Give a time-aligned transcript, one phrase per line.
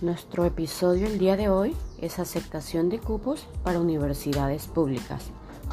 [0.00, 5.24] Nuestro episodio el día de hoy es aceptación de cupos para universidades públicas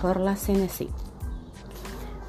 [0.02, 0.88] por la CNC.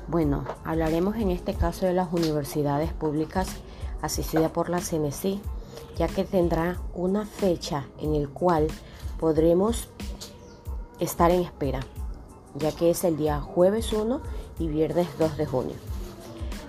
[0.06, 3.48] Bueno, hablaremos en este caso de las universidades públicas
[4.02, 5.40] asistidas por la CNC,
[5.96, 8.66] ya que tendrá una fecha en el cual
[9.18, 9.88] podremos
[11.00, 11.80] estar en espera,
[12.56, 14.20] ya que es el día jueves 1
[14.58, 15.76] y viernes 2 de junio.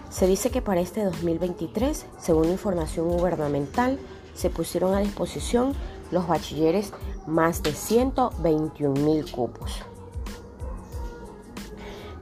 [0.09, 3.99] Se dice que para este 2023, según información gubernamental,
[4.37, 5.73] se pusieron a disposición
[6.11, 6.93] los bachilleres
[7.25, 9.81] más de 121 mil cupos.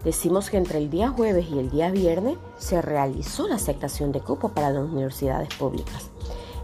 [0.04, 4.22] Decimos que entre el día jueves y el día viernes se realizó la aceptación de
[4.22, 6.10] cupos para las universidades públicas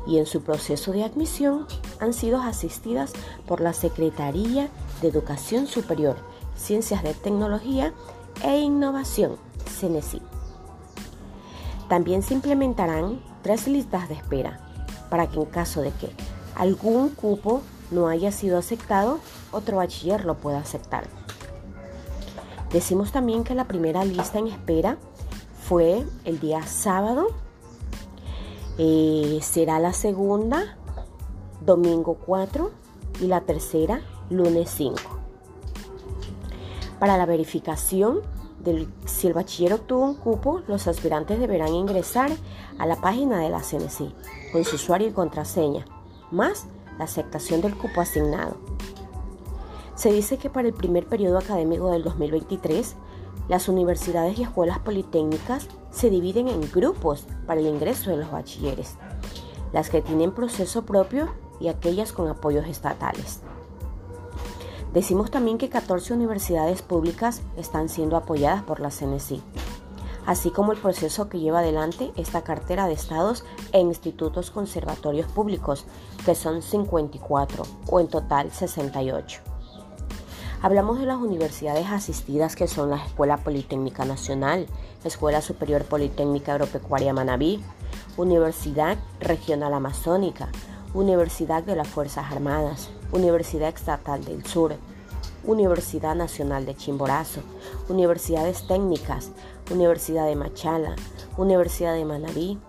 [0.07, 1.67] y en su proceso de admisión
[1.99, 3.13] han sido asistidas
[3.45, 4.69] por la Secretaría
[5.01, 6.15] de Educación Superior,
[6.55, 7.93] Ciencias de Tecnología
[8.43, 10.21] e Innovación, CENESI.
[11.89, 14.70] También se implementarán tres listas de espera
[15.11, 16.09] para que en caso de que
[16.55, 19.19] algún cupo no haya sido aceptado,
[19.51, 21.03] otro bachiller lo pueda aceptar.
[22.71, 24.97] Decimos también que la primera lista en espera
[25.67, 27.27] fue el día sábado,
[28.77, 30.77] eh, será la segunda,
[31.59, 32.71] domingo 4
[33.19, 34.95] y la tercera, lunes 5.
[36.99, 38.21] Para la verificación
[39.05, 42.31] si el bachiller obtuvo un cupo, los aspirantes deberán ingresar
[42.77, 45.85] a la página de la CNC con su usuario y contraseña,
[46.31, 46.65] más
[46.97, 48.57] la aceptación del cupo asignado.
[49.95, 52.95] Se dice que para el primer periodo académico del 2023,
[53.47, 58.95] las universidades y escuelas politécnicas se dividen en grupos para el ingreso de los bachilleres,
[59.73, 63.41] las que tienen proceso propio y aquellas con apoyos estatales.
[64.93, 69.39] Decimos también que 14 universidades públicas están siendo apoyadas por la CNC,
[70.25, 75.85] así como el proceso que lleva adelante esta cartera de estados e institutos conservatorios públicos,
[76.25, 79.41] que son 54 o en total 68.
[80.61, 84.67] Hablamos de las universidades asistidas que son la Escuela Politécnica Nacional,
[85.03, 87.63] Escuela Superior Politécnica Agropecuaria Manabí,
[88.17, 90.49] Universidad Regional Amazónica,
[90.93, 94.75] Universidad de las Fuerzas Armadas, Universidad Estatal del Sur,
[95.43, 97.41] Universidad Nacional de Chimborazo,
[97.89, 99.31] Universidades Técnicas,
[99.71, 100.95] Universidad de Machala,
[101.37, 102.59] Universidad de Manabí,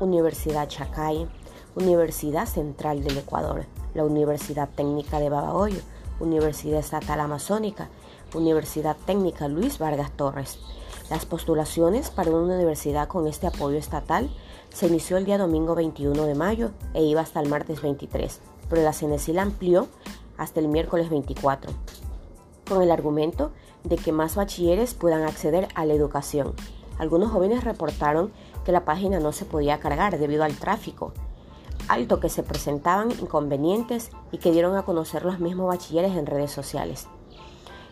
[0.00, 1.28] Universidad Chacay,
[1.76, 5.80] Universidad Central del Ecuador, la Universidad Técnica de Babahoyo,
[6.20, 7.88] Universidad Estatal Amazónica,
[8.34, 10.58] Universidad Técnica Luis Vargas Torres.
[11.10, 14.30] Las postulaciones para una universidad con este apoyo estatal
[14.72, 18.40] se inició el día domingo 21 de mayo e iba hasta el martes 23,
[18.72, 19.86] pero la CNC la amplió
[20.38, 21.70] hasta el miércoles 24,
[22.66, 23.52] con el argumento
[23.84, 26.54] de que más bachilleres puedan acceder a la educación.
[26.96, 28.32] Algunos jóvenes reportaron
[28.64, 31.12] que la página no se podía cargar debido al tráfico
[31.88, 36.50] alto que se presentaban inconvenientes y que dieron a conocer los mismos bachilleres en redes
[36.50, 37.08] sociales.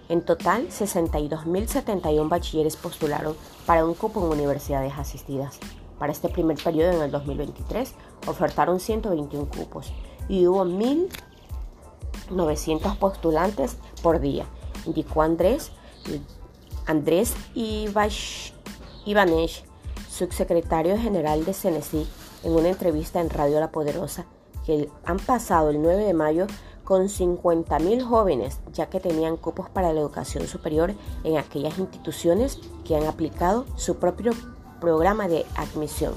[0.08, 3.36] En total, 62.071 bachilleres postularon
[3.66, 5.58] para un cupo en universidades asistidas.
[5.98, 7.94] Para este primer periodo en el 2023
[8.26, 9.92] ofertaron 121 cupos
[10.30, 14.46] y hubo 1.900 postulantes por día,
[14.86, 15.72] indicó Andrés,
[16.86, 18.54] Andrés Ivanesh,
[20.08, 22.06] subsecretario general de CNC,
[22.44, 24.26] en una entrevista en Radio La Poderosa,
[24.64, 26.46] que han pasado el 9 de mayo
[26.84, 32.94] con 50.000 jóvenes, ya que tenían cupos para la educación superior en aquellas instituciones que
[32.96, 34.30] han aplicado su propio
[34.80, 36.14] programa de admisión.